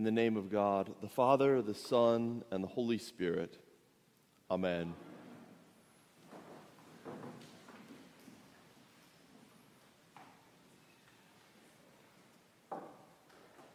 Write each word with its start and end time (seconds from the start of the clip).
In 0.00 0.04
the 0.04 0.10
name 0.10 0.38
of 0.38 0.50
God, 0.50 0.88
the 1.02 1.10
Father, 1.10 1.60
the 1.60 1.74
Son, 1.74 2.42
and 2.50 2.64
the 2.64 2.68
Holy 2.68 2.96
Spirit. 2.96 3.58
Amen. 4.50 4.94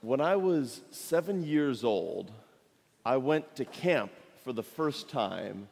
When 0.01 0.19
I 0.19 0.35
was 0.35 0.81
seven 0.89 1.45
years 1.45 1.83
old, 1.83 2.31
I 3.05 3.17
went 3.17 3.55
to 3.57 3.63
camp 3.63 4.11
for 4.43 4.51
the 4.51 4.63
first 4.63 5.07
time 5.07 5.67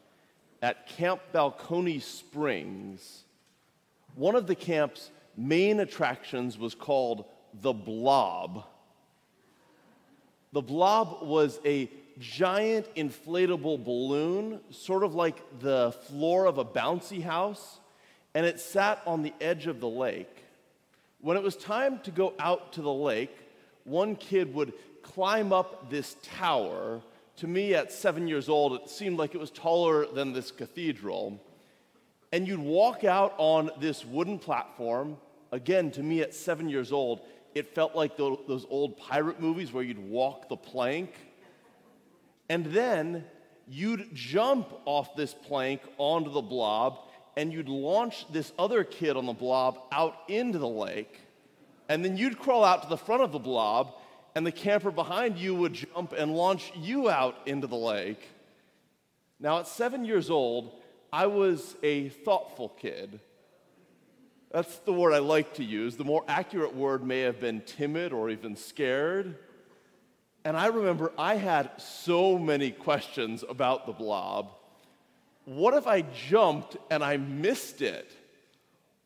at 0.61 0.85
Camp 0.85 1.19
Balcones 1.33 2.03
Springs. 2.03 3.23
One 4.13 4.35
of 4.35 4.45
the 4.45 4.53
camp's 4.53 5.09
main 5.35 5.79
attractions 5.79 6.59
was 6.59 6.75
called 6.75 7.25
the 7.59 7.73
Blob. 7.73 8.65
The 10.53 10.61
Blob 10.61 11.23
was 11.23 11.59
a 11.65 11.89
giant 12.19 12.87
inflatable 12.95 13.83
balloon, 13.83 14.59
sort 14.69 15.03
of 15.03 15.15
like 15.15 15.59
the 15.59 15.93
floor 16.07 16.45
of 16.45 16.57
a 16.57 16.65
bouncy 16.65 17.21
house, 17.21 17.79
and 18.33 18.45
it 18.45 18.59
sat 18.59 19.01
on 19.05 19.23
the 19.23 19.33
edge 19.41 19.67
of 19.67 19.79
the 19.79 19.89
lake. 19.89 20.45
When 21.19 21.35
it 21.35 21.43
was 21.43 21.55
time 21.55 21.99
to 22.03 22.11
go 22.11 22.33
out 22.39 22.73
to 22.73 22.81
the 22.81 22.93
lake, 22.93 23.35
one 23.83 24.15
kid 24.15 24.53
would 24.53 24.73
climb 25.01 25.51
up 25.51 25.89
this 25.89 26.15
tower 26.23 27.01
to 27.37 27.47
me 27.47 27.73
at 27.73 27.91
seven 27.91 28.27
years 28.27 28.47
old, 28.47 28.73
it 28.73 28.89
seemed 28.89 29.17
like 29.17 29.33
it 29.33 29.39
was 29.39 29.49
taller 29.49 30.05
than 30.05 30.33
this 30.33 30.51
cathedral. 30.51 31.41
And 32.31 32.47
you'd 32.47 32.59
walk 32.59 33.03
out 33.03 33.33
on 33.37 33.71
this 33.79 34.05
wooden 34.05 34.39
platform. 34.39 35.17
Again, 35.51 35.91
to 35.91 36.03
me 36.03 36.21
at 36.21 36.33
seven 36.33 36.69
years 36.69 36.91
old, 36.91 37.21
it 37.55 37.75
felt 37.75 37.95
like 37.95 38.17
those 38.17 38.65
old 38.69 38.97
pirate 38.97 39.39
movies 39.39 39.71
where 39.71 39.83
you'd 39.83 40.09
walk 40.09 40.49
the 40.49 40.57
plank. 40.57 41.13
And 42.49 42.65
then 42.65 43.25
you'd 43.67 44.13
jump 44.13 44.73
off 44.85 45.15
this 45.15 45.33
plank 45.33 45.81
onto 45.97 46.31
the 46.31 46.41
blob, 46.41 46.99
and 47.37 47.53
you'd 47.53 47.69
launch 47.69 48.31
this 48.31 48.51
other 48.59 48.83
kid 48.83 49.17
on 49.17 49.25
the 49.25 49.33
blob 49.33 49.79
out 49.91 50.15
into 50.27 50.59
the 50.59 50.67
lake. 50.67 51.19
And 51.89 52.03
then 52.03 52.17
you'd 52.17 52.39
crawl 52.39 52.63
out 52.63 52.83
to 52.83 52.89
the 52.89 52.97
front 52.97 53.23
of 53.23 53.31
the 53.31 53.39
blob, 53.39 53.93
and 54.35 54.45
the 54.45 54.51
camper 54.51 54.91
behind 54.91 55.37
you 55.37 55.53
would 55.55 55.73
jump 55.73 56.13
and 56.13 56.35
launch 56.35 56.71
you 56.75 57.09
out 57.09 57.35
into 57.45 57.67
the 57.67 57.77
lake. 57.77 58.29
Now, 59.39 59.59
at 59.59 59.67
seven 59.67 60.05
years 60.05 60.29
old, 60.29 60.71
I 61.11 61.27
was 61.27 61.75
a 61.83 62.09
thoughtful 62.09 62.69
kid. 62.69 63.19
That's 64.53 64.77
the 64.79 64.93
word 64.93 65.13
I 65.13 65.17
like 65.17 65.55
to 65.55 65.63
use. 65.63 65.97
The 65.97 66.03
more 66.03 66.23
accurate 66.27 66.75
word 66.75 67.03
may 67.03 67.21
have 67.21 67.39
been 67.39 67.61
timid 67.61 68.13
or 68.13 68.29
even 68.29 68.55
scared. 68.55 69.35
And 70.45 70.55
I 70.55 70.67
remember 70.67 71.11
I 71.17 71.35
had 71.35 71.71
so 71.81 72.37
many 72.37 72.69
questions 72.69 73.43
about 73.49 73.87
the 73.87 73.93
blob. 73.93 74.51
What 75.45 75.73
if 75.73 75.87
I 75.87 76.01
jumped 76.01 76.77
and 76.91 77.03
I 77.03 77.17
missed 77.17 77.81
it? 77.81 78.11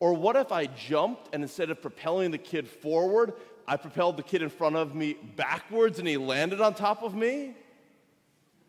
Or 0.00 0.12
what 0.12 0.36
if 0.36 0.52
I 0.52 0.66
jumped 0.66 1.30
and 1.32 1.42
instead 1.42 1.70
of 1.70 1.80
propelling 1.80 2.30
the 2.30 2.38
kid 2.38 2.68
forward, 2.68 3.32
I 3.66 3.78
propelled 3.78 4.18
the 4.18 4.22
kid 4.22 4.42
in 4.42 4.50
front 4.50 4.76
of 4.76 4.94
me 4.94 5.16
backwards 5.34 5.98
and 5.98 6.06
he 6.06 6.18
landed 6.18 6.60
on 6.60 6.74
top 6.74 7.02
of 7.02 7.14
me? 7.14 7.56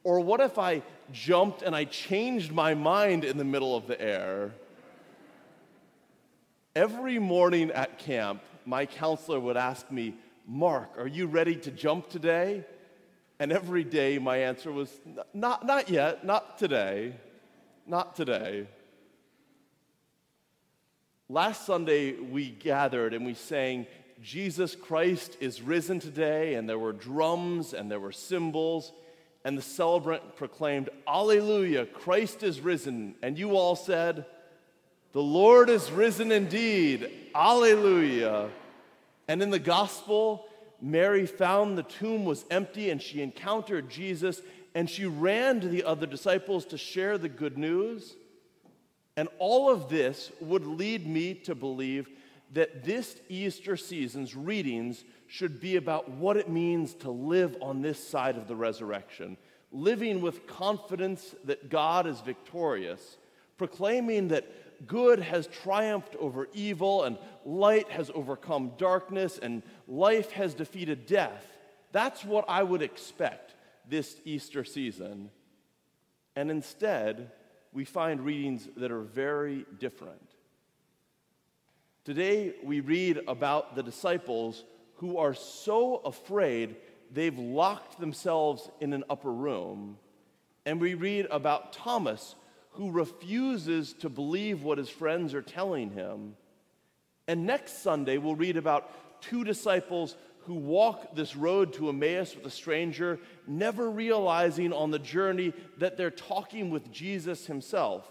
Or 0.06 0.22
what 0.22 0.40
if 0.40 0.58
I 0.58 0.82
jumped 1.12 1.62
and 1.62 1.76
I 1.76 1.84
changed 1.84 2.54
my 2.54 2.74
mind 2.74 3.26
in 3.26 3.38
the 3.38 3.44
middle 3.44 3.76
of 3.76 3.86
the 3.86 4.00
air? 4.02 4.54
Every 6.76 7.18
morning 7.18 7.72
at 7.72 7.98
camp, 7.98 8.42
my 8.66 8.86
counselor 8.86 9.40
would 9.40 9.58
ask 9.58 9.90
me, 9.92 10.16
Mark, 10.46 10.98
are 10.98 11.08
you 11.08 11.26
ready 11.26 11.56
to 11.56 11.72
jump 11.72 12.10
today? 12.10 12.64
And 13.40 13.52
every 13.52 13.84
day 13.84 14.20
my 14.20 14.38
answer 14.38 14.72
was, 14.72 14.92
not, 15.34 15.66
not 15.66 15.90
yet, 15.90 16.26
not 16.26 16.60
today, 16.60 17.16
not 17.88 18.16
today. 18.16 18.68
Last 21.28 21.66
Sunday, 21.66 22.14
we 22.14 22.50
gathered 22.50 23.14
and 23.14 23.26
we 23.26 23.34
sang, 23.34 23.88
Jesus 24.22 24.76
Christ 24.76 25.38
is 25.40 25.62
risen 25.62 26.00
today, 26.00 26.56
and 26.56 26.68
there 26.68 26.80
were 26.80 26.92
drums 26.92 27.74
and 27.74 27.90
there 27.90 28.00
were 28.00 28.12
cymbals, 28.12 28.92
and 29.46 29.58
the 29.58 29.62
celebrant 29.62 30.36
proclaimed, 30.36 30.90
Alleluia, 31.08 31.86
Christ 31.86 32.44
is 32.44 32.60
risen. 32.60 33.16
And 33.22 33.40
you 33.40 33.56
all 33.56 33.76
said, 33.76 34.26
The 35.12 35.22
Lord 35.22 35.70
is 35.70 35.92
risen 35.92 36.32
indeed, 36.32 37.10
Alleluia. 37.34 38.50
And 39.28 39.42
in 39.42 39.50
the 39.50 39.60
gospel, 39.60 40.46
Mary 40.82 41.26
found 41.26 41.78
the 41.78 41.84
tomb 41.84 42.26
was 42.26 42.46
empty 42.52 42.92
and 42.92 43.02
she 43.02 43.22
encountered 43.22 43.90
Jesus 43.90 44.42
and 44.76 44.88
she 44.88 45.06
ran 45.06 45.62
to 45.62 45.68
the 45.68 45.84
other 45.84 46.06
disciples 46.06 46.66
to 46.66 46.78
share 46.78 47.18
the 47.18 47.30
good 47.30 47.58
news. 47.58 48.16
And 49.18 49.30
all 49.40 49.70
of 49.70 49.90
this 49.90 50.32
would 50.40 50.66
lead 50.66 51.08
me 51.08 51.34
to 51.34 51.56
believe 51.56 52.08
that 52.54 52.84
this 52.84 53.20
Easter 53.30 53.78
season's 53.78 54.36
readings 54.36 55.04
should 55.28 55.60
be 55.60 55.76
about 55.76 56.10
what 56.10 56.38
it 56.38 56.50
means 56.50 56.94
to 56.96 57.12
live 57.12 57.58
on 57.62 57.82
this 57.82 58.02
side 58.02 58.38
of 58.38 58.48
the 58.48 58.56
resurrection, 58.56 59.38
living 59.72 60.22
with 60.22 60.48
confidence 60.48 61.36
that 61.46 61.70
God 61.70 62.08
is 62.08 62.22
victorious, 62.22 63.18
proclaiming 63.58 64.30
that 64.30 64.48
good 64.88 65.20
has 65.20 65.48
triumphed 65.48 66.16
over 66.18 66.48
evil 66.54 67.04
and 67.04 67.18
light 67.46 67.90
has 67.90 68.12
overcome 68.14 68.72
darkness 68.78 69.38
and 69.38 69.64
life 69.88 70.32
has 70.32 70.54
defeated 70.54 71.06
death. 71.06 71.46
That's 71.92 72.24
what 72.24 72.46
I 72.48 72.64
would 72.64 72.82
expect 72.82 73.56
this 73.88 74.16
Easter 74.26 74.64
season. 74.64 75.32
And 76.36 76.52
instead, 76.52 77.32
we 77.74 77.86
find 77.86 78.22
readings 78.22 78.68
that 78.78 78.92
are 78.92 79.02
very 79.02 79.66
different. 79.80 80.22
Today, 82.06 82.54
we 82.64 82.80
read 82.80 83.20
about 83.28 83.76
the 83.76 83.84
disciples 83.84 84.64
who 84.96 85.18
are 85.18 85.34
so 85.34 85.98
afraid 85.98 86.76
they've 87.12 87.38
locked 87.38 88.00
themselves 88.00 88.70
in 88.80 88.94
an 88.94 89.04
upper 89.10 89.32
room. 89.32 89.98
And 90.66 90.80
we 90.80 90.94
read 90.94 91.28
about 91.32 91.74
Thomas 91.74 92.36
who 92.72 92.92
refuses 92.92 93.94
to 93.94 94.10
believe 94.10 94.64
what 94.64 94.78
his 94.78 94.90
friends 94.90 95.34
are 95.34 95.42
telling 95.42 95.92
him. 95.92 96.36
And 97.28 97.46
next 97.46 97.84
Sunday, 97.84 98.18
we'll 98.18 98.36
read 98.36 98.58
about 98.58 99.22
two 99.22 99.44
disciples 99.44 100.16
who 100.46 100.56
walk 100.56 101.16
this 101.16 101.36
road 101.36 101.74
to 101.74 101.90
Emmaus 101.90 102.36
with 102.36 102.46
a 102.46 102.50
stranger, 102.50 103.20
never 103.46 103.90
realizing 103.90 104.74
on 104.74 104.92
the 104.92 105.00
journey 105.00 105.54
that 105.78 105.98
they're 105.98 106.10
talking 106.10 106.70
with 106.70 106.92
Jesus 106.92 107.46
himself. 107.46 108.10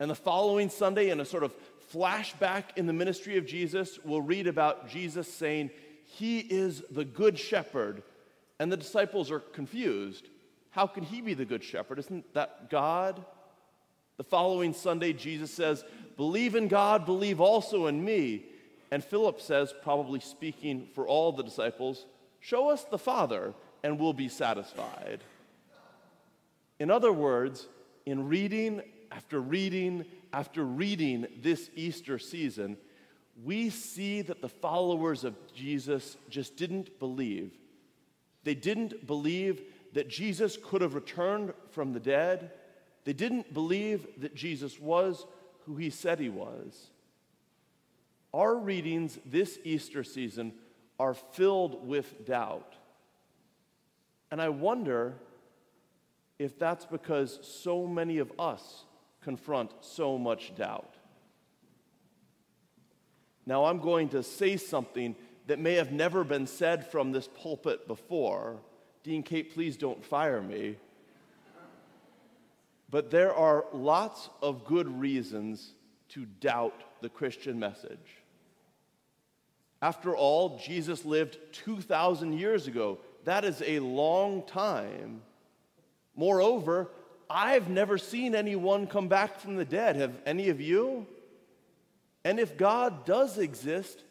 And 0.00 0.10
the 0.10 0.14
following 0.14 0.70
Sunday, 0.70 1.10
in 1.10 1.20
a 1.20 1.24
sort 1.24 1.42
of 1.42 1.54
flashback 1.92 2.64
in 2.76 2.86
the 2.86 2.92
ministry 2.92 3.36
of 3.36 3.46
Jesus, 3.46 3.98
we'll 4.04 4.22
read 4.22 4.46
about 4.46 4.88
Jesus 4.88 5.32
saying, 5.32 5.70
He 6.04 6.38
is 6.38 6.82
the 6.90 7.04
good 7.04 7.38
shepherd. 7.38 8.02
And 8.58 8.70
the 8.70 8.76
disciples 8.76 9.30
are 9.30 9.40
confused. 9.40 10.28
How 10.70 10.86
can 10.86 11.04
he 11.04 11.20
be 11.20 11.34
the 11.34 11.44
good 11.44 11.62
shepherd? 11.62 11.98
Isn't 11.98 12.32
that 12.34 12.70
God? 12.70 13.24
The 14.16 14.24
following 14.24 14.72
Sunday, 14.72 15.12
Jesus 15.12 15.50
says, 15.50 15.84
Believe 16.16 16.54
in 16.54 16.68
God, 16.68 17.04
believe 17.04 17.40
also 17.40 17.86
in 17.86 18.04
me. 18.04 18.44
And 18.90 19.02
Philip 19.02 19.40
says, 19.40 19.74
probably 19.82 20.20
speaking 20.20 20.88
for 20.94 21.06
all 21.06 21.32
the 21.32 21.42
disciples, 21.42 22.06
Show 22.38 22.70
us 22.70 22.84
the 22.84 22.98
Father, 22.98 23.54
and 23.82 23.98
we'll 23.98 24.12
be 24.12 24.28
satisfied. 24.28 25.20
In 26.78 26.90
other 26.90 27.12
words, 27.12 27.66
in 28.06 28.28
reading 28.28 28.82
after 29.10 29.40
reading 29.40 30.04
after 30.32 30.64
reading 30.64 31.26
this 31.40 31.70
Easter 31.74 32.18
season, 32.18 32.76
we 33.42 33.70
see 33.70 34.22
that 34.22 34.40
the 34.40 34.48
followers 34.48 35.24
of 35.24 35.34
Jesus 35.54 36.16
just 36.28 36.56
didn't 36.56 36.98
believe. 36.98 37.52
They 38.42 38.54
didn't 38.54 39.06
believe 39.06 39.62
that 39.94 40.08
Jesus 40.08 40.58
could 40.62 40.82
have 40.82 40.94
returned 40.94 41.52
from 41.70 41.92
the 41.92 42.00
dead. 42.00 42.50
They 43.04 43.12
didn't 43.12 43.52
believe 43.52 44.06
that 44.18 44.34
Jesus 44.34 44.80
was 44.80 45.26
who 45.66 45.76
he 45.76 45.90
said 45.90 46.18
he 46.18 46.30
was. 46.30 46.90
Our 48.32 48.56
readings 48.56 49.18
this 49.24 49.58
Easter 49.64 50.02
season 50.02 50.54
are 50.98 51.14
filled 51.14 51.86
with 51.86 52.26
doubt. 52.26 52.74
And 54.30 54.40
I 54.40 54.48
wonder 54.48 55.14
if 56.38 56.58
that's 56.58 56.86
because 56.86 57.38
so 57.42 57.86
many 57.86 58.18
of 58.18 58.32
us 58.38 58.84
confront 59.22 59.72
so 59.80 60.18
much 60.18 60.54
doubt. 60.56 60.94
Now, 63.46 63.66
I'm 63.66 63.78
going 63.78 64.08
to 64.10 64.22
say 64.22 64.56
something 64.56 65.14
that 65.46 65.58
may 65.58 65.74
have 65.74 65.92
never 65.92 66.24
been 66.24 66.46
said 66.46 66.86
from 66.90 67.12
this 67.12 67.28
pulpit 67.28 67.86
before. 67.86 68.56
Dean 69.02 69.22
Kate, 69.22 69.52
please 69.52 69.76
don't 69.76 70.04
fire 70.04 70.40
me. 70.40 70.76
But 72.90 73.10
there 73.10 73.34
are 73.34 73.64
lots 73.72 74.28
of 74.42 74.64
good 74.64 75.00
reasons 75.00 75.72
to 76.10 76.26
doubt 76.26 76.80
the 77.00 77.08
Christian 77.08 77.58
message. 77.58 78.22
After 79.82 80.16
all, 80.16 80.58
Jesus 80.58 81.04
lived 81.04 81.38
2,000 81.52 82.32
years 82.32 82.66
ago. 82.66 82.98
that 83.24 83.44
is 83.44 83.62
a 83.66 83.80
long 83.80 84.42
time. 84.46 85.22
Moreover, 86.14 86.90
I've 87.28 87.68
never 87.68 87.98
seen 87.98 88.34
anyone 88.34 88.86
come 88.86 89.08
back 89.08 89.40
from 89.40 89.56
the 89.56 89.64
dead. 89.64 89.96
Have 89.96 90.14
any 90.26 90.50
of 90.50 90.60
you? 90.60 91.06
And 92.24 92.38
if 92.38 92.56
God 92.56 93.04
does 93.04 93.38
exist, 93.38 94.02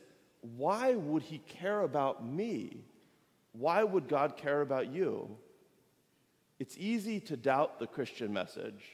why 0.41 0.93
would 0.93 1.23
he 1.23 1.39
care 1.39 1.81
about 1.81 2.25
me? 2.25 2.83
Why 3.53 3.83
would 3.83 4.07
God 4.07 4.35
care 4.37 4.61
about 4.61 4.91
you? 4.91 5.37
It's 6.63 6.77
easy 6.77 7.19
to 7.19 7.35
doubt 7.35 7.77
the 7.79 7.87
Christian 7.87 8.31
message. 8.31 8.85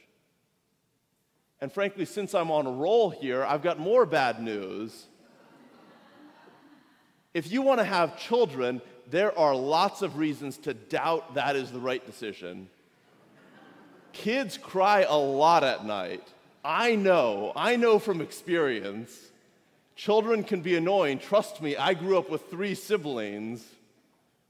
And 1.60 1.70
frankly, 1.70 2.04
since 2.04 2.34
I'm 2.34 2.50
on 2.50 2.66
a 2.66 2.70
roll 2.72 3.10
here, 3.10 3.44
I've 3.44 3.62
got 3.62 3.78
more 3.78 4.04
bad 4.04 4.42
news. 4.42 5.06
if 7.32 7.52
you 7.52 7.62
want 7.62 7.78
to 7.78 7.84
have 7.84 8.18
children, 8.18 8.82
there 9.08 9.38
are 9.38 9.54
lots 9.54 10.02
of 10.02 10.16
reasons 10.16 10.56
to 10.58 10.74
doubt 10.74 11.34
that 11.34 11.54
is 11.54 11.70
the 11.70 11.78
right 11.78 12.04
decision. 12.04 12.68
Kids 14.12 14.58
cry 14.58 15.02
a 15.08 15.16
lot 15.16 15.62
at 15.62 15.84
night. 15.84 16.26
I 16.64 16.96
know, 16.96 17.52
I 17.54 17.76
know 17.76 18.00
from 18.00 18.20
experience. 18.20 19.16
Children 19.94 20.42
can 20.42 20.60
be 20.60 20.74
annoying. 20.74 21.20
Trust 21.20 21.62
me, 21.62 21.76
I 21.76 21.94
grew 21.94 22.18
up 22.18 22.30
with 22.30 22.50
three 22.50 22.74
siblings. 22.74 23.64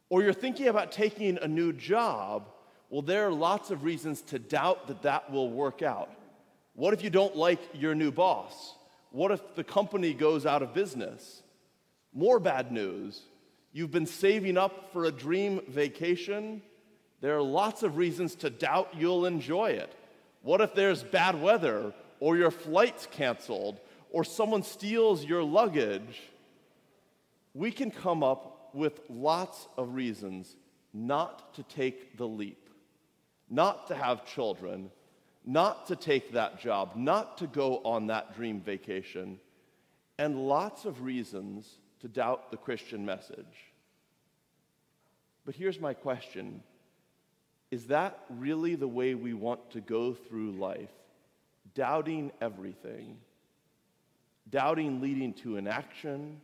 Or 0.09 0.23
you're 0.23 0.33
thinking 0.33 0.69
about 0.69 0.91
taking 0.91 1.37
a 1.37 1.47
new 1.47 1.75
job. 1.75 2.49
Well, 2.91 3.03
there 3.03 3.27
are 3.29 3.33
lots 3.33 3.71
of 3.71 3.85
reasons 3.85 4.21
to 4.23 4.39
doubt 4.39 4.89
that 4.89 5.03
that 5.03 5.33
will 5.33 5.49
work 5.51 5.81
out. 5.81 6.11
What 6.75 6.93
if 6.93 7.03
you 7.05 7.11
don't 7.11 7.37
like 7.37 7.61
your 7.73 7.95
new 7.95 8.11
boss? 8.11 8.75
What 9.11 9.31
if 9.31 9.55
the 9.55 9.65
company 9.65 10.13
goes 10.13 10.45
out 10.45 10.63
of 10.63 10.75
business? 10.75 11.43
More 12.13 12.41
bad 12.41 12.73
news. 12.73 13.23
You've 13.73 13.93
been 13.93 14.07
saving 14.07 14.59
up 14.59 14.93
for 14.93 15.05
a 15.05 15.13
dream 15.13 15.61
vacation. 15.69 16.63
There 17.21 17.37
are 17.37 17.43
lots 17.43 17.85
of 17.85 17.97
reasons 17.97 18.35
to 18.37 18.51
doubt 18.51 18.95
you'll 18.97 19.27
enjoy 19.27 19.71
it. 19.71 19.95
What 20.43 20.61
if 20.61 20.75
there's 20.75 21.05
bad 21.05 21.41
weather, 21.41 21.93
or 22.19 22.37
your 22.37 22.51
flight's 22.51 23.07
canceled, 23.07 23.79
or 24.11 24.25
someone 24.25 24.65
steals 24.65 25.25
your 25.25 25.45
luggage? 25.45 26.23
We 27.55 27.71
can 27.71 27.91
come 27.91 28.25
up 28.25 28.71
with 28.75 29.01
lots 29.09 29.69
of 29.77 29.95
reasons 29.95 30.57
not 30.93 31.55
to 31.55 31.63
take 31.63 32.17
the 32.17 32.27
leap, 32.27 32.60
not 33.51 33.89
to 33.89 33.95
have 33.95 34.25
children, 34.25 34.91
not 35.45 35.89
to 35.89 35.97
take 35.97 36.33
that 36.33 36.61
job, 36.61 36.93
not 36.95 37.39
to 37.39 37.47
go 37.49 37.79
on 37.85 38.07
that 38.07 38.37
dream 38.37 38.61
vacation, 38.61 39.41
and 40.19 40.49
lots 40.49 40.85
of 40.85 41.03
reasons 41.03 41.69
to 42.01 42.09
doubt 42.09 42.51
the 42.51 42.57
Christian 42.57 43.05
message. 43.05 43.73
But 45.45 45.55
here's 45.55 45.81
my 45.81 45.95
question 45.95 46.63
Is 47.71 47.87
that 47.87 48.21
really 48.29 48.77
the 48.77 48.89
way 48.89 49.15
we 49.15 49.35
want 49.35 49.71
to 49.73 49.81
go 49.81 50.15
through 50.15 50.53
life? 50.53 50.91
Doubting 51.75 52.33
everything, 52.41 53.19
doubting 54.49 55.01
leading 55.01 55.33
to 55.35 55.57
inaction. 55.57 56.41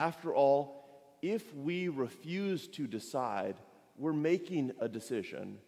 After 0.00 0.34
all, 0.34 0.84
if 1.22 1.54
we 1.54 1.88
refuse 1.88 2.66
to 2.68 2.86
decide, 2.86 3.56
we're 3.96 4.12
making 4.12 4.72
a 4.80 4.88
decision. 4.88 5.58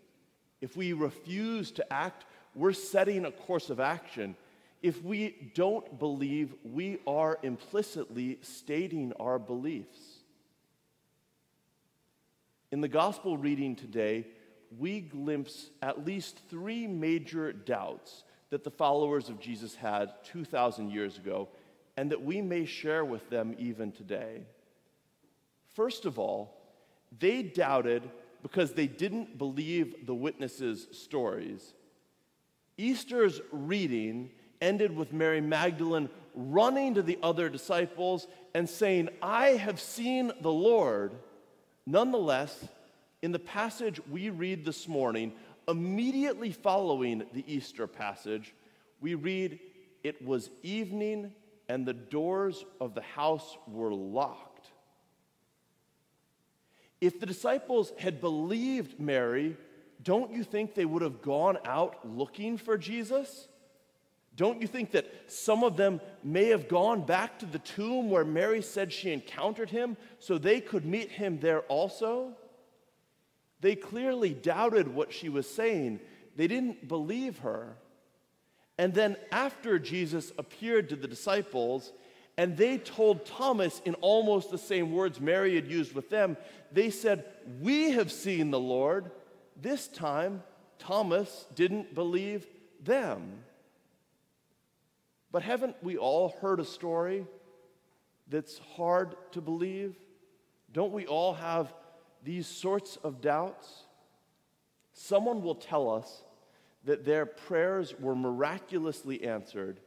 If 0.60 0.76
we 0.76 0.92
refuse 0.92 1.70
to 1.72 1.92
act, 1.92 2.24
we're 2.54 2.72
setting 2.72 3.24
a 3.24 3.30
course 3.30 3.70
of 3.70 3.80
action. 3.80 4.36
If 4.82 5.02
we 5.02 5.50
don't 5.54 5.98
believe, 5.98 6.54
we 6.64 6.98
are 7.06 7.38
implicitly 7.42 8.38
stating 8.42 9.12
our 9.20 9.38
beliefs. 9.38 9.98
In 12.72 12.80
the 12.80 12.88
gospel 12.88 13.36
reading 13.36 13.76
today, 13.76 14.26
we 14.76 15.00
glimpse 15.00 15.70
at 15.82 16.04
least 16.04 16.40
three 16.50 16.86
major 16.86 17.52
doubts 17.52 18.24
that 18.50 18.64
the 18.64 18.70
followers 18.70 19.28
of 19.28 19.40
Jesus 19.40 19.74
had 19.74 20.12
2,000 20.24 20.90
years 20.90 21.18
ago, 21.18 21.48
and 21.96 22.10
that 22.10 22.22
we 22.22 22.40
may 22.40 22.64
share 22.64 23.04
with 23.04 23.28
them 23.30 23.54
even 23.58 23.92
today. 23.92 24.42
First 25.74 26.04
of 26.04 26.18
all, 26.18 26.55
they 27.18 27.42
doubted 27.42 28.08
because 28.42 28.72
they 28.72 28.86
didn't 28.86 29.38
believe 29.38 30.06
the 30.06 30.14
witnesses' 30.14 30.86
stories. 30.92 31.74
Easter's 32.76 33.40
reading 33.50 34.30
ended 34.60 34.94
with 34.94 35.12
Mary 35.12 35.40
Magdalene 35.40 36.08
running 36.34 36.94
to 36.94 37.02
the 37.02 37.18
other 37.22 37.48
disciples 37.48 38.26
and 38.54 38.68
saying, 38.68 39.08
I 39.22 39.50
have 39.50 39.80
seen 39.80 40.32
the 40.40 40.52
Lord. 40.52 41.12
Nonetheless, 41.86 42.68
in 43.22 43.32
the 43.32 43.38
passage 43.38 44.00
we 44.10 44.30
read 44.30 44.64
this 44.64 44.86
morning, 44.86 45.32
immediately 45.68 46.52
following 46.52 47.24
the 47.32 47.44
Easter 47.52 47.86
passage, 47.86 48.54
we 49.00 49.14
read, 49.14 49.58
It 50.04 50.24
was 50.24 50.50
evening 50.62 51.32
and 51.68 51.86
the 51.86 51.94
doors 51.94 52.64
of 52.80 52.94
the 52.94 53.02
house 53.02 53.56
were 53.66 53.92
locked. 53.92 54.55
If 57.00 57.20
the 57.20 57.26
disciples 57.26 57.92
had 57.98 58.20
believed 58.20 58.98
Mary, 58.98 59.56
don't 60.02 60.32
you 60.32 60.44
think 60.44 60.74
they 60.74 60.84
would 60.84 61.02
have 61.02 61.22
gone 61.22 61.58
out 61.64 62.08
looking 62.08 62.56
for 62.56 62.78
Jesus? 62.78 63.48
Don't 64.36 64.60
you 64.60 64.66
think 64.66 64.92
that 64.92 65.10
some 65.28 65.64
of 65.64 65.76
them 65.76 66.00
may 66.22 66.46
have 66.48 66.68
gone 66.68 67.02
back 67.02 67.38
to 67.38 67.46
the 67.46 67.58
tomb 67.58 68.10
where 68.10 68.24
Mary 68.24 68.60
said 68.60 68.92
she 68.92 69.10
encountered 69.10 69.70
him 69.70 69.96
so 70.18 70.36
they 70.36 70.60
could 70.60 70.84
meet 70.84 71.10
him 71.10 71.40
there 71.40 71.60
also? 71.62 72.36
They 73.60 73.74
clearly 73.74 74.34
doubted 74.34 74.88
what 74.88 75.12
she 75.12 75.30
was 75.30 75.48
saying, 75.48 76.00
they 76.36 76.46
didn't 76.46 76.86
believe 76.86 77.38
her. 77.38 77.76
And 78.78 78.92
then, 78.92 79.16
after 79.32 79.78
Jesus 79.78 80.32
appeared 80.36 80.90
to 80.90 80.96
the 80.96 81.08
disciples, 81.08 81.92
and 82.38 82.56
they 82.56 82.78
told 82.78 83.24
Thomas 83.24 83.80
in 83.84 83.94
almost 83.94 84.50
the 84.50 84.58
same 84.58 84.92
words 84.92 85.20
Mary 85.20 85.54
had 85.54 85.66
used 85.66 85.94
with 85.94 86.10
them. 86.10 86.36
They 86.70 86.90
said, 86.90 87.24
We 87.60 87.92
have 87.92 88.12
seen 88.12 88.50
the 88.50 88.60
Lord. 88.60 89.10
This 89.60 89.88
time, 89.88 90.42
Thomas 90.78 91.46
didn't 91.54 91.94
believe 91.94 92.46
them. 92.82 93.44
But 95.32 95.42
haven't 95.42 95.76
we 95.82 95.96
all 95.96 96.34
heard 96.40 96.60
a 96.60 96.64
story 96.64 97.26
that's 98.28 98.58
hard 98.76 99.14
to 99.32 99.40
believe? 99.40 99.96
Don't 100.72 100.92
we 100.92 101.06
all 101.06 101.32
have 101.34 101.72
these 102.22 102.46
sorts 102.46 102.96
of 102.96 103.22
doubts? 103.22 103.84
Someone 104.92 105.42
will 105.42 105.54
tell 105.54 105.90
us 105.90 106.22
that 106.84 107.04
their 107.04 107.24
prayers 107.24 107.94
were 107.98 108.14
miraculously 108.14 109.24
answered 109.24 109.80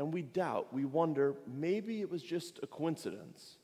and 0.00 0.14
we 0.14 0.22
doubt, 0.22 0.72
we 0.72 0.86
wonder, 0.86 1.34
maybe 1.46 2.00
it 2.00 2.10
was 2.10 2.22
just 2.22 2.58
a 2.62 2.66
coincidence. 2.66 3.58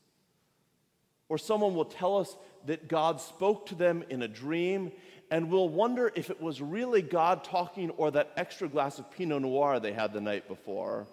Or 1.29 1.39
someone 1.39 1.73
will 1.73 1.83
tell 1.83 2.15
us 2.15 2.37
that 2.67 2.87
God 2.87 3.19
spoke 3.19 3.65
to 3.65 3.75
them 3.75 4.03
in 4.11 4.21
a 4.21 4.27
dream, 4.27 4.91
and 5.31 5.49
we'll 5.49 5.67
wonder 5.67 6.11
if 6.13 6.29
it 6.29 6.39
was 6.39 6.61
really 6.61 7.01
God 7.01 7.43
talking 7.43 7.89
or 7.89 8.11
that 8.11 8.33
extra 8.37 8.67
glass 8.67 8.99
of 8.99 9.09
Pinot 9.09 9.41
Noir 9.41 9.79
they 9.79 9.93
had 9.93 10.13
the 10.13 10.21
night 10.21 10.47
before. 10.47 11.07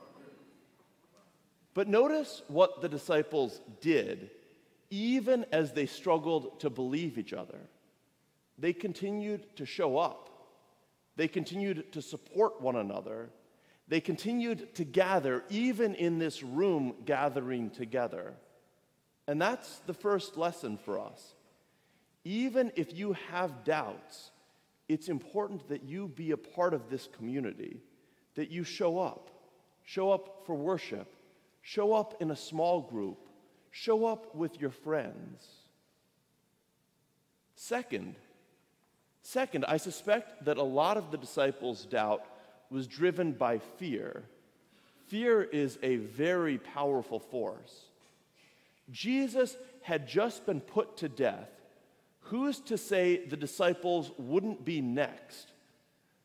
But 1.72 1.88
notice 1.88 2.42
what 2.48 2.82
the 2.82 2.88
disciples 2.90 3.62
did, 3.80 4.28
even 4.90 5.46
as 5.52 5.72
they 5.72 5.86
struggled 5.86 6.60
to 6.60 6.68
believe 6.68 7.16
each 7.16 7.32
other. 7.32 7.60
They 8.58 8.74
continued 8.74 9.56
to 9.56 9.64
show 9.64 9.96
up, 9.96 10.28
they 11.16 11.28
continued 11.28 11.92
to 11.92 12.02
support 12.02 12.60
one 12.60 12.76
another 12.76 13.30
they 13.88 14.00
continued 14.00 14.74
to 14.76 14.84
gather, 14.84 15.44
even 15.50 15.94
in 15.94 16.18
this 16.18 16.42
room, 16.42 16.94
gathering 17.04 17.70
together. 17.70 18.34
And 19.26 19.40
that's 19.40 19.78
the 19.86 19.94
first 19.94 20.36
lesson 20.36 20.78
for 20.78 20.98
us. 20.98 21.34
Even 22.24 22.72
if 22.76 22.96
you 22.96 23.14
have 23.30 23.64
doubts, 23.64 24.30
it's 24.88 25.08
important 25.08 25.68
that 25.68 25.82
you 25.82 26.08
be 26.08 26.30
a 26.30 26.36
part 26.36 26.72
of 26.72 26.88
this 26.88 27.08
community, 27.16 27.80
that 28.34 28.50
you 28.50 28.64
show 28.64 28.98
up. 28.98 29.30
Show 29.84 30.10
up 30.10 30.44
for 30.46 30.54
worship, 30.54 31.14
show 31.60 31.92
up 31.92 32.14
in 32.20 32.30
a 32.30 32.36
small 32.36 32.80
group, 32.80 33.28
show 33.70 34.06
up 34.06 34.34
with 34.34 34.58
your 34.58 34.70
friends. 34.70 35.46
Second, 37.54 38.16
second, 39.22 39.66
I 39.66 39.76
suspect 39.76 40.46
that 40.46 40.56
a 40.56 40.62
lot 40.62 40.96
of 40.96 41.10
the 41.10 41.18
disciples' 41.18 41.84
doubt 41.84 42.24
was 42.70 42.86
driven 42.86 43.32
by 43.32 43.58
fear. 43.58 44.24
Fear 45.06 45.42
is 45.42 45.78
a 45.82 45.96
very 45.96 46.58
powerful 46.58 47.18
force. 47.18 47.86
Jesus 48.90 49.56
had 49.82 50.08
just 50.08 50.46
been 50.46 50.60
put 50.60 50.96
to 50.98 51.08
death. 51.08 51.50
Who's 52.20 52.60
to 52.60 52.78
say 52.78 53.26
the 53.26 53.36
disciples 53.36 54.10
wouldn't 54.18 54.64
be 54.64 54.80
next? 54.80 55.52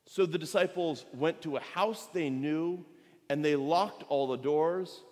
So 0.06 0.26
the 0.26 0.38
disciples 0.38 1.06
went 1.14 1.42
to 1.42 1.58
a 1.58 1.62
house 1.62 2.08
they 2.14 2.30
knew 2.30 2.86
and 3.30 3.44
they 3.44 3.56
locked 3.56 4.04
all 4.10 4.28
the 4.28 4.38
doors. 4.38 5.04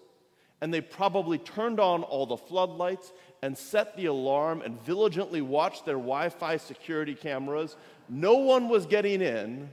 And 0.60 0.74
they 0.74 0.81
probably 0.81 1.38
turned 1.38 1.79
on 1.79 2.01
all 2.01 2.25
the 2.25 2.38
floodlights 2.38 3.13
and 3.43 3.55
set 3.55 3.96
the 3.96 4.07
alarm 4.07 4.62
and 4.62 4.84
diligently 4.86 5.41
watched 5.41 5.86
their 5.86 5.96
Wi 5.96 6.29
Fi 6.29 6.57
security 6.57 7.13
cameras. 7.13 7.75
No 8.10 8.38
one 8.38 8.67
was 8.67 8.88
getting 8.88 9.22
in. 9.22 9.69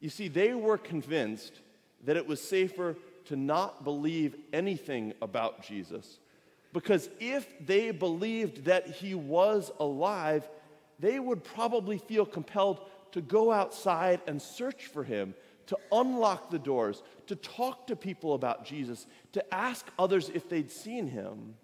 You 0.00 0.08
see, 0.08 0.28
they 0.28 0.54
were 0.54 0.78
convinced 0.78 1.60
that 2.04 2.16
it 2.16 2.26
was 2.26 2.40
safer 2.40 2.96
to 3.26 3.36
not 3.36 3.84
believe 3.84 4.34
anything 4.52 5.12
about 5.20 5.62
Jesus. 5.62 6.18
Because 6.72 7.08
if 7.20 7.46
they 7.64 7.90
believed 7.90 8.64
that 8.64 8.86
he 8.88 9.14
was 9.14 9.70
alive, 9.78 10.48
they 10.98 11.18
would 11.18 11.44
probably 11.44 11.98
feel 11.98 12.24
compelled 12.24 12.80
to 13.12 13.20
go 13.20 13.52
outside 13.52 14.20
and 14.26 14.40
search 14.40 14.86
for 14.86 15.04
him, 15.04 15.34
to 15.66 15.76
unlock 15.92 16.50
the 16.50 16.58
doors, 16.58 17.02
to 17.26 17.36
talk 17.36 17.86
to 17.88 17.96
people 17.96 18.34
about 18.34 18.64
Jesus, 18.64 19.06
to 19.32 19.54
ask 19.54 19.86
others 19.98 20.30
if 20.32 20.48
they'd 20.48 20.70
seen 20.70 21.08
him. 21.08 21.54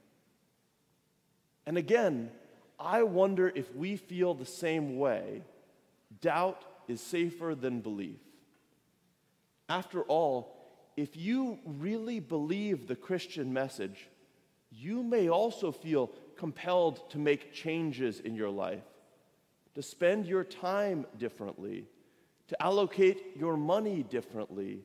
And 1.67 1.79
again, 1.79 2.31
I 2.79 3.05
wonder 3.05 3.51
if 3.55 3.75
we 3.75 3.97
feel 3.97 4.35
the 4.35 4.45
same 4.45 4.99
way. 4.99 5.43
Doubt 6.21 6.65
is 6.89 7.01
safer 7.01 7.55
than 7.55 7.81
belief. 7.81 8.21
After 9.69 10.03
all, 10.03 10.57
if 10.97 11.17
you 11.17 11.59
really 11.65 12.21
believe 12.21 12.87
the 12.87 12.97
Christian 12.97 13.53
message, 13.53 14.09
you 14.71 15.03
may 15.03 15.29
also 15.29 15.73
feel 15.73 16.11
compelled 16.37 17.11
to 17.11 17.19
make 17.19 17.53
changes 17.53 18.21
in 18.21 18.35
your 18.35 18.51
life, 18.51 18.85
to 19.75 19.83
spend 19.83 20.27
your 20.27 20.45
time 20.45 21.07
differently, 21.19 21.87
to 22.49 22.63
allocate 22.63 23.37
your 23.37 23.57
money 23.57 24.03
differently, 24.03 24.81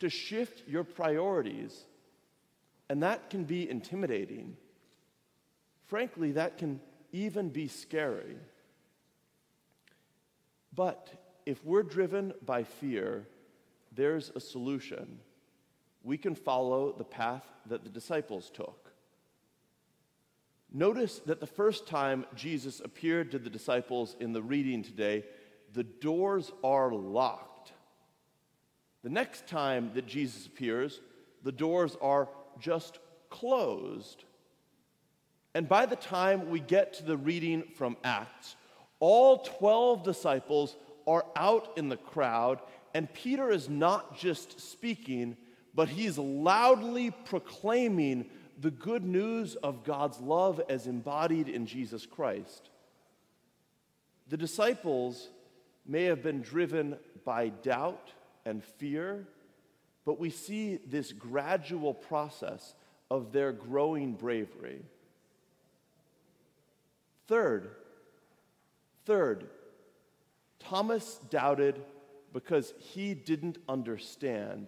to 0.00 0.08
shift 0.08 0.66
your 0.66 0.84
priorities. 0.84 1.84
And 2.88 3.02
that 3.02 3.30
can 3.30 3.44
be 3.44 3.68
intimidating. 3.68 4.56
Frankly, 5.86 6.32
that 6.32 6.58
can 6.58 6.80
even 7.12 7.48
be 7.50 7.68
scary. 7.68 8.36
But 10.74 11.08
if 11.46 11.64
we're 11.64 11.82
driven 11.82 12.34
by 12.44 12.64
fear, 12.64 13.26
there's 13.94 14.30
a 14.34 14.40
solution. 14.40 15.18
We 16.02 16.18
can 16.18 16.34
follow 16.34 16.92
the 16.92 17.04
path 17.04 17.44
that 17.66 17.84
the 17.84 17.90
disciples 17.90 18.50
took. 18.52 18.92
Notice 20.72 21.20
that 21.26 21.40
the 21.40 21.46
first 21.46 21.86
time 21.86 22.26
Jesus 22.34 22.80
appeared 22.80 23.30
to 23.30 23.38
the 23.38 23.50
disciples 23.50 24.16
in 24.18 24.32
the 24.32 24.42
reading 24.42 24.82
today, 24.82 25.24
the 25.72 25.84
doors 25.84 26.50
are 26.64 26.92
locked. 26.92 27.72
The 29.02 29.10
next 29.10 29.46
time 29.46 29.92
that 29.94 30.06
Jesus 30.06 30.46
appears, 30.46 31.00
the 31.42 31.52
doors 31.52 31.96
are 32.00 32.28
just 32.58 32.98
closed. 33.30 34.24
And 35.54 35.68
by 35.68 35.86
the 35.86 35.96
time 35.96 36.50
we 36.50 36.58
get 36.58 36.94
to 36.94 37.04
the 37.04 37.16
reading 37.16 37.64
from 37.76 37.96
Acts, 38.02 38.56
all 38.98 39.38
12 39.38 40.02
disciples 40.02 40.76
are 41.06 41.26
out 41.36 41.72
in 41.76 41.88
the 41.88 41.96
crowd 41.96 42.60
and 42.94 43.12
Peter 43.12 43.50
is 43.50 43.68
not 43.68 44.16
just 44.16 44.60
speaking, 44.60 45.36
but 45.74 45.88
he's 45.88 46.16
loudly 46.16 47.10
proclaiming 47.10 48.26
the 48.60 48.70
good 48.70 49.04
news 49.04 49.56
of 49.56 49.82
God's 49.82 50.20
love 50.20 50.60
as 50.68 50.86
embodied 50.86 51.48
in 51.48 51.66
Jesus 51.66 52.06
Christ. 52.06 52.70
The 54.28 54.36
disciples 54.36 55.28
may 55.84 56.04
have 56.04 56.22
been 56.22 56.40
driven 56.40 56.96
by 57.24 57.48
doubt 57.48 58.12
and 58.46 58.62
fear, 58.62 59.26
but 60.04 60.20
we 60.20 60.30
see 60.30 60.76
this 60.86 61.12
gradual 61.12 61.92
process 61.92 62.74
of 63.10 63.32
their 63.32 63.52
growing 63.52 64.12
bravery. 64.12 64.82
Third, 67.26 67.70
third, 69.04 69.48
Thomas 70.60 71.18
doubted 71.28 71.82
because 72.34 72.74
he 72.78 73.14
didn't 73.14 73.56
understand. 73.68 74.66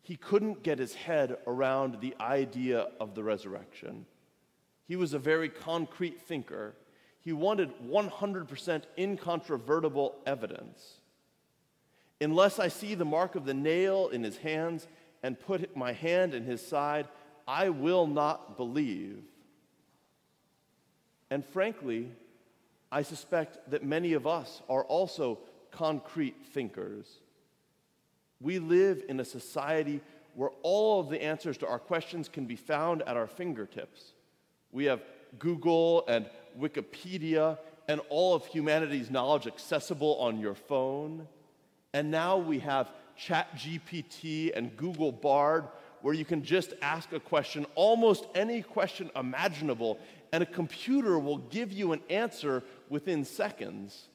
He 0.00 0.16
couldn't 0.16 0.62
get 0.62 0.78
his 0.78 0.94
head 0.94 1.36
around 1.46 2.00
the 2.00 2.14
idea 2.20 2.86
of 3.00 3.14
the 3.14 3.24
resurrection. 3.24 4.06
He 4.86 4.96
was 4.96 5.12
a 5.12 5.18
very 5.18 5.48
concrete 5.48 6.22
thinker. 6.22 6.74
He 7.18 7.32
wanted 7.32 7.70
100% 7.86 8.82
incontrovertible 8.96 10.14
evidence. 10.24 11.00
Unless 12.20 12.58
I 12.58 12.68
see 12.68 12.94
the 12.94 13.04
mark 13.04 13.34
of 13.34 13.44
the 13.44 13.54
nail 13.54 14.08
in 14.08 14.22
his 14.22 14.38
hands 14.38 14.86
and 15.22 15.38
put 15.38 15.76
my 15.76 15.92
hand 15.92 16.34
in 16.34 16.44
his 16.44 16.64
side, 16.64 17.08
I 17.48 17.70
will 17.70 18.06
not 18.06 18.56
believe. 18.56 19.22
And 21.30 21.44
frankly, 21.44 22.10
I 22.92 23.02
suspect 23.02 23.70
that 23.70 23.84
many 23.84 24.12
of 24.12 24.26
us 24.26 24.62
are 24.68 24.84
also 24.84 25.38
concrete 25.70 26.36
thinkers. 26.52 27.06
We 28.40 28.58
live 28.58 29.02
in 29.08 29.20
a 29.20 29.24
society 29.24 30.00
where 30.34 30.50
all 30.62 31.00
of 31.00 31.08
the 31.08 31.22
answers 31.22 31.58
to 31.58 31.68
our 31.68 31.78
questions 31.78 32.28
can 32.28 32.46
be 32.46 32.56
found 32.56 33.02
at 33.02 33.16
our 33.16 33.26
fingertips. 33.26 34.12
We 34.72 34.84
have 34.86 35.02
Google 35.38 36.04
and 36.06 36.28
Wikipedia 36.58 37.58
and 37.88 38.00
all 38.08 38.34
of 38.34 38.46
humanity's 38.46 39.10
knowledge 39.10 39.46
accessible 39.46 40.16
on 40.18 40.38
your 40.38 40.54
phone. 40.54 41.26
And 41.92 42.10
now 42.10 42.38
we 42.38 42.60
have 42.60 42.90
ChatGPT 43.18 44.56
and 44.56 44.76
Google 44.76 45.12
Bard, 45.12 45.66
where 46.00 46.14
you 46.14 46.24
can 46.24 46.42
just 46.42 46.72
ask 46.80 47.12
a 47.12 47.20
question, 47.20 47.66
almost 47.74 48.26
any 48.34 48.62
question 48.62 49.10
imaginable, 49.16 49.98
and 50.32 50.42
a 50.42 50.46
computer 50.46 51.18
will 51.18 51.38
give 51.38 51.72
you 51.72 51.92
an 51.92 52.00
answer 52.08 52.62
within 52.88 53.24
seconds. 53.24 54.08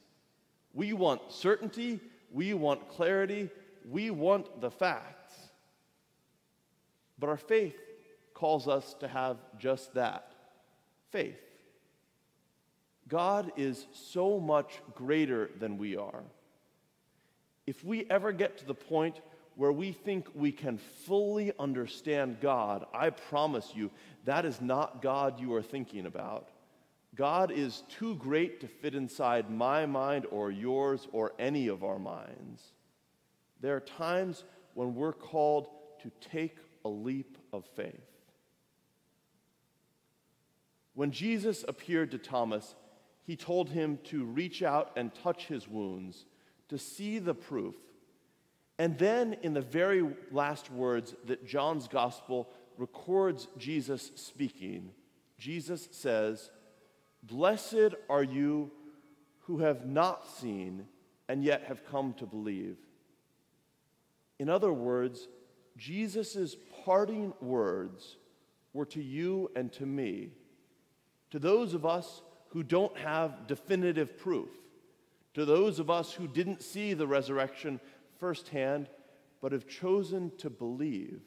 We 0.76 0.92
want 0.92 1.32
certainty, 1.32 2.00
we 2.30 2.52
want 2.52 2.90
clarity, 2.90 3.48
we 3.88 4.10
want 4.10 4.60
the 4.60 4.70
facts. 4.70 5.34
But 7.18 7.30
our 7.30 7.38
faith 7.38 7.80
calls 8.34 8.68
us 8.68 8.94
to 9.00 9.08
have 9.08 9.38
just 9.58 9.94
that 9.94 10.34
faith. 11.10 11.40
God 13.08 13.52
is 13.56 13.86
so 13.94 14.38
much 14.38 14.82
greater 14.94 15.50
than 15.58 15.78
we 15.78 15.96
are. 15.96 16.24
If 17.66 17.82
we 17.82 18.04
ever 18.10 18.30
get 18.30 18.58
to 18.58 18.66
the 18.66 18.74
point 18.74 19.22
where 19.54 19.72
we 19.72 19.92
think 19.92 20.28
we 20.34 20.52
can 20.52 20.76
fully 21.06 21.52
understand 21.58 22.36
God, 22.42 22.84
I 22.92 23.08
promise 23.08 23.72
you 23.74 23.90
that 24.26 24.44
is 24.44 24.60
not 24.60 25.00
God 25.00 25.40
you 25.40 25.54
are 25.54 25.62
thinking 25.62 26.04
about. 26.04 26.50
God 27.16 27.50
is 27.50 27.82
too 27.88 28.14
great 28.16 28.60
to 28.60 28.68
fit 28.68 28.94
inside 28.94 29.50
my 29.50 29.86
mind 29.86 30.26
or 30.30 30.50
yours 30.50 31.08
or 31.12 31.32
any 31.38 31.68
of 31.68 31.82
our 31.82 31.98
minds. 31.98 32.62
There 33.60 33.74
are 33.74 33.80
times 33.80 34.44
when 34.74 34.94
we're 34.94 35.14
called 35.14 35.68
to 36.02 36.10
take 36.20 36.58
a 36.84 36.88
leap 36.88 37.38
of 37.54 37.64
faith. 37.74 37.94
When 40.94 41.10
Jesus 41.10 41.64
appeared 41.66 42.10
to 42.10 42.18
Thomas, 42.18 42.74
he 43.24 43.34
told 43.34 43.70
him 43.70 43.98
to 44.04 44.24
reach 44.24 44.62
out 44.62 44.92
and 44.96 45.14
touch 45.14 45.46
his 45.46 45.66
wounds, 45.66 46.26
to 46.68 46.78
see 46.78 47.18
the 47.18 47.34
proof. 47.34 47.74
And 48.78 48.98
then, 48.98 49.36
in 49.42 49.54
the 49.54 49.62
very 49.62 50.06
last 50.30 50.70
words 50.70 51.14
that 51.24 51.46
John's 51.46 51.88
gospel 51.88 52.50
records 52.76 53.48
Jesus 53.56 54.12
speaking, 54.16 54.90
Jesus 55.38 55.88
says, 55.92 56.50
Blessed 57.26 57.94
are 58.08 58.22
you 58.22 58.70
who 59.40 59.58
have 59.58 59.86
not 59.86 60.28
seen 60.28 60.86
and 61.28 61.42
yet 61.42 61.64
have 61.64 61.84
come 61.86 62.14
to 62.14 62.26
believe. 62.26 62.76
In 64.38 64.48
other 64.48 64.72
words, 64.72 65.28
Jesus' 65.76 66.56
parting 66.84 67.32
words 67.40 68.16
were 68.72 68.86
to 68.86 69.02
you 69.02 69.50
and 69.56 69.72
to 69.72 69.86
me, 69.86 70.30
to 71.30 71.38
those 71.38 71.74
of 71.74 71.84
us 71.84 72.22
who 72.50 72.62
don't 72.62 72.96
have 72.98 73.46
definitive 73.46 74.16
proof, 74.18 74.50
to 75.34 75.44
those 75.44 75.78
of 75.78 75.90
us 75.90 76.12
who 76.12 76.28
didn't 76.28 76.62
see 76.62 76.94
the 76.94 77.06
resurrection 77.06 77.80
firsthand 78.18 78.88
but 79.40 79.52
have 79.52 79.66
chosen 79.66 80.32
to 80.38 80.48
believe. 80.48 81.20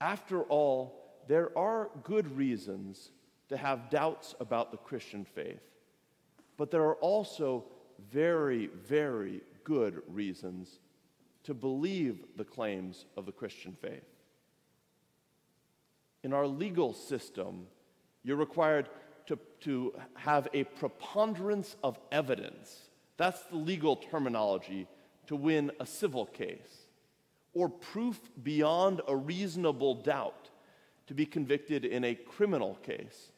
After 0.00 0.42
all, 0.42 1.22
there 1.28 1.56
are 1.56 1.90
good 2.02 2.36
reasons 2.36 3.10
to 3.52 3.58
have 3.58 3.90
doubts 3.90 4.34
about 4.40 4.70
the 4.70 4.78
Christian 4.78 5.26
faith. 5.26 5.60
But 6.56 6.70
there 6.70 6.82
are 6.84 6.96
also 6.96 7.64
very, 8.10 8.68
very 8.68 9.42
good 9.62 10.02
reasons 10.08 10.80
to 11.44 11.52
believe 11.52 12.24
the 12.36 12.44
claims 12.44 13.04
of 13.14 13.26
the 13.26 13.32
Christian 13.32 13.76
faith. 13.80 14.08
In 16.22 16.32
our 16.32 16.46
legal 16.46 16.94
system, 16.94 17.66
you're 18.24 18.36
required 18.36 18.88
to, 19.26 19.38
to 19.60 19.92
have 20.14 20.48
a 20.54 20.64
preponderance 20.64 21.76
of 21.84 21.98
evidence. 22.10 22.88
That's 23.18 23.42
the 23.42 23.56
legal 23.56 23.96
terminology 23.96 24.88
to 25.26 25.36
win 25.36 25.72
a 25.78 25.84
civil 25.84 26.24
case. 26.24 26.86
or 27.54 27.68
proof 27.68 28.18
beyond 28.42 29.00
a 29.06 29.14
reasonable 29.14 29.94
doubt 29.94 30.50
to 31.06 31.14
be 31.14 31.26
convicted 31.26 31.84
in 31.84 32.04
a 32.04 32.14
criminal 32.14 32.76
case. 32.82 33.30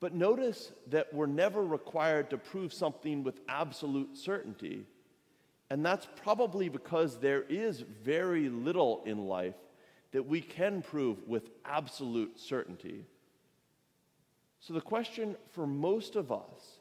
But 0.00 0.14
notice 0.14 0.72
that 0.88 1.12
we're 1.12 1.26
never 1.26 1.64
required 1.64 2.30
to 2.30 2.38
prove 2.38 2.72
something 2.72 3.24
with 3.24 3.40
absolute 3.48 4.16
certainty. 4.16 4.86
And 5.70 5.84
that's 5.84 6.06
probably 6.22 6.68
because 6.68 7.18
there 7.18 7.42
is 7.42 7.80
very 7.80 8.48
little 8.48 9.02
in 9.04 9.26
life 9.26 9.56
that 10.12 10.26
we 10.26 10.40
can 10.40 10.82
prove 10.82 11.26
with 11.26 11.50
absolute 11.64 12.38
certainty. 12.38 13.04
So 14.60 14.72
the 14.72 14.80
question 14.80 15.36
for 15.52 15.66
most 15.66 16.16
of 16.16 16.32
us 16.32 16.78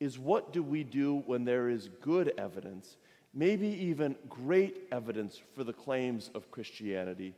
is 0.00 0.18
what 0.18 0.52
do 0.52 0.62
we 0.62 0.84
do 0.84 1.22
when 1.26 1.44
there 1.44 1.68
is 1.68 1.88
good 2.00 2.32
evidence, 2.38 2.96
maybe 3.34 3.68
even 3.68 4.14
great 4.28 4.84
evidence 4.92 5.40
for 5.54 5.64
the 5.64 5.72
claims 5.72 6.30
of 6.34 6.50
Christianity, 6.50 7.34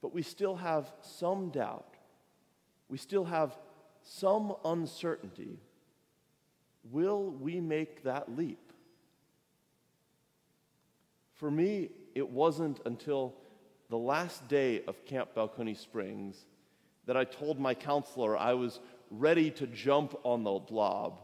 but 0.00 0.14
we 0.14 0.22
still 0.22 0.56
have 0.56 0.92
some 1.00 1.50
doubt, 1.50 1.94
we 2.88 2.98
still 2.98 3.24
have 3.24 3.56
some 4.02 4.54
uncertainty? 4.64 5.58
Will 6.90 7.30
we 7.30 7.60
make 7.60 8.02
that 8.04 8.36
leap? 8.36 8.72
For 11.34 11.50
me, 11.50 11.90
it 12.14 12.28
wasn't 12.28 12.80
until 12.84 13.34
the 13.90 13.98
last 13.98 14.46
day 14.48 14.82
of 14.86 15.04
Camp 15.04 15.34
Balcones 15.34 15.78
Springs 15.78 16.46
that 17.06 17.16
I 17.16 17.24
told 17.24 17.58
my 17.58 17.74
counselor 17.74 18.36
I 18.36 18.54
was 18.54 18.80
ready 19.10 19.50
to 19.50 19.66
jump 19.66 20.16
on 20.24 20.44
the 20.44 20.52
blob. 20.52 21.20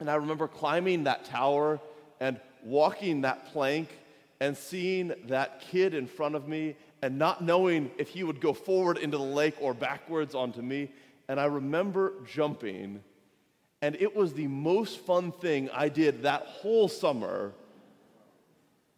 And 0.00 0.10
I 0.10 0.16
remember 0.16 0.48
climbing 0.48 1.04
that 1.04 1.24
tower 1.24 1.80
and 2.20 2.40
walking 2.64 3.22
that 3.22 3.52
plank 3.52 3.88
and 4.40 4.56
seeing 4.56 5.14
that 5.26 5.60
kid 5.60 5.94
in 5.94 6.06
front 6.06 6.34
of 6.34 6.48
me 6.48 6.76
and 7.02 7.18
not 7.18 7.42
knowing 7.42 7.90
if 7.98 8.08
he 8.08 8.24
would 8.24 8.40
go 8.40 8.52
forward 8.52 8.98
into 8.98 9.16
the 9.16 9.22
lake 9.22 9.54
or 9.60 9.74
backwards 9.74 10.34
onto 10.34 10.60
me. 10.60 10.90
And 11.28 11.40
I 11.40 11.44
remember 11.46 12.14
jumping, 12.26 13.02
and 13.80 13.96
it 13.96 14.14
was 14.14 14.32
the 14.32 14.48
most 14.48 14.98
fun 15.00 15.32
thing 15.32 15.70
I 15.70 15.88
did 15.88 16.22
that 16.22 16.42
whole 16.42 16.88
summer 16.88 17.54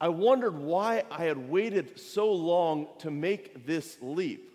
I 0.04 0.08
wondered 0.08 0.58
why 0.58 1.04
I 1.10 1.24
had 1.24 1.48
waited 1.48 1.98
so 1.98 2.30
long 2.30 2.88
to 2.98 3.10
make 3.10 3.66
this 3.66 3.96
leap, 4.02 4.52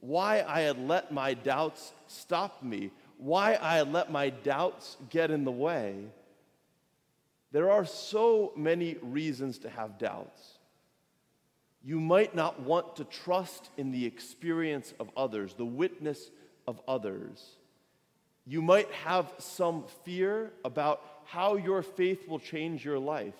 why 0.00 0.42
I 0.42 0.62
had 0.62 0.78
let 0.78 1.12
my 1.12 1.34
doubts 1.34 1.92
stop 2.08 2.60
me, 2.60 2.90
why 3.18 3.56
I 3.60 3.76
had 3.76 3.92
let 3.92 4.10
my 4.10 4.30
doubts 4.30 4.96
get 5.10 5.30
in 5.30 5.44
the 5.44 5.52
way. 5.52 6.06
There 7.52 7.70
are 7.70 7.84
so 7.84 8.52
many 8.56 8.96
reasons 9.00 9.58
to 9.58 9.70
have 9.70 9.96
doubts. 9.96 10.58
You 11.84 12.00
might 12.00 12.34
not 12.34 12.60
want 12.60 12.96
to 12.96 13.04
trust 13.04 13.68
in 13.76 13.92
the 13.92 14.06
experience 14.06 14.92
of 14.98 15.08
others, 15.16 15.54
the 15.54 15.64
witness 15.64 16.30
of 16.66 16.80
others. 16.86 17.44
You 18.46 18.60
might 18.60 18.90
have 18.92 19.32
some 19.38 19.84
fear 20.04 20.52
about 20.64 21.02
how 21.24 21.56
your 21.56 21.82
faith 21.82 22.28
will 22.28 22.38
change 22.38 22.84
your 22.84 22.98
life. 22.98 23.34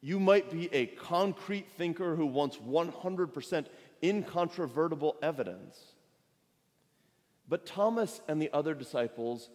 You 0.00 0.20
might 0.20 0.50
be 0.50 0.72
a 0.72 0.86
concrete 0.86 1.66
thinker 1.76 2.14
who 2.14 2.26
wants 2.26 2.56
100% 2.58 3.66
incontrovertible 4.02 5.16
evidence. 5.22 5.76
But 7.48 7.66
Thomas 7.66 8.20
and 8.28 8.40
the 8.40 8.50
other 8.52 8.74
disciples 8.74 9.48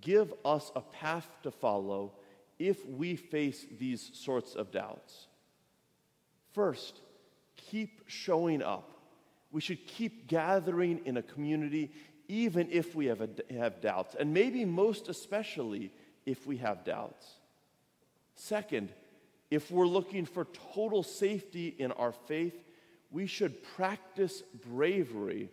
give 0.00 0.32
us 0.44 0.70
a 0.76 0.80
path 0.80 1.28
to 1.42 1.50
follow 1.50 2.12
if 2.58 2.86
we 2.86 3.16
face 3.16 3.66
these 3.78 4.10
sorts 4.14 4.54
of 4.54 4.70
doubts. 4.70 5.26
First, 6.52 7.00
keep 7.56 8.02
showing 8.06 8.62
up. 8.62 8.99
We 9.50 9.60
should 9.60 9.86
keep 9.86 10.26
gathering 10.28 11.00
in 11.04 11.16
a 11.16 11.22
community 11.22 11.90
even 12.28 12.68
if 12.70 12.94
we 12.94 13.06
have, 13.06 13.20
a, 13.20 13.28
have 13.52 13.80
doubts, 13.80 14.14
and 14.14 14.32
maybe 14.32 14.64
most 14.64 15.08
especially 15.08 15.92
if 16.24 16.46
we 16.46 16.58
have 16.58 16.84
doubts. 16.84 17.26
Second, 18.36 18.90
if 19.50 19.70
we're 19.70 19.86
looking 19.86 20.24
for 20.24 20.46
total 20.74 21.02
safety 21.02 21.74
in 21.76 21.90
our 21.92 22.12
faith, 22.12 22.54
we 23.10 23.26
should 23.26 23.64
practice 23.74 24.42
bravery, 24.64 25.48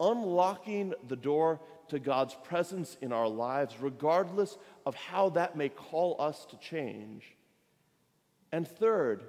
unlocking 0.00 0.94
the 1.08 1.16
door 1.16 1.60
to 1.88 1.98
God's 1.98 2.34
presence 2.42 2.96
in 3.02 3.12
our 3.12 3.28
lives, 3.28 3.76
regardless 3.78 4.56
of 4.86 4.94
how 4.94 5.28
that 5.30 5.56
may 5.56 5.68
call 5.68 6.16
us 6.18 6.46
to 6.46 6.56
change. 6.56 7.36
And 8.50 8.66
third, 8.66 9.24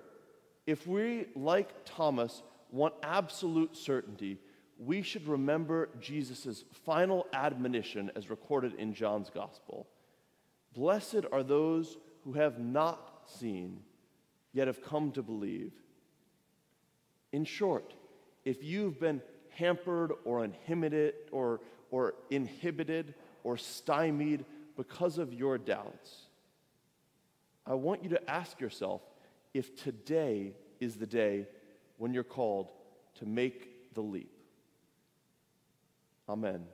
if 0.66 0.88
we, 0.88 1.26
like 1.36 1.70
Thomas, 1.84 2.42
want 2.72 2.94
absolute 3.04 3.76
certainty, 3.76 4.40
we 4.78 5.02
should 5.02 5.28
remember 5.28 5.90
Jesus' 6.00 6.66
final 6.86 7.28
admonition 7.34 8.12
as 8.16 8.30
recorded 8.30 8.74
in 8.76 8.94
John's 8.94 9.30
Gospel 9.30 9.88
Blessed 10.76 11.26
are 11.32 11.42
those 11.42 11.98
who 12.26 12.34
have 12.34 12.60
not 12.60 13.24
seen 13.28 13.80
yet 14.54 14.68
have 14.68 14.84
come 14.84 15.12
to 15.14 15.24
believe. 15.24 15.72
In 17.32 17.46
short, 17.46 17.94
if 18.44 18.62
you've 18.62 19.00
been 19.00 19.22
hampered 19.50 20.12
or 20.26 20.44
inhibited 20.44 21.14
or, 21.32 21.62
or 21.92 22.16
inhibited 22.30 23.16
or 23.44 23.58
stymied 23.58 24.44
because 24.76 25.18
of 25.18 25.34
your 25.34 25.58
doubts, 25.58 26.24
I 27.66 27.74
want 27.76 28.04
you 28.04 28.10
to 28.10 28.30
ask 28.30 28.60
yourself 28.60 29.02
if 29.54 29.82
today 29.82 30.54
is 30.82 30.96
the 30.96 31.08
day 31.08 31.48
when 31.98 32.14
you're 32.14 32.24
called 32.24 32.70
to 33.16 33.26
make 33.26 33.94
the 33.94 34.02
leap. 34.02 34.32
Amen. 36.28 36.66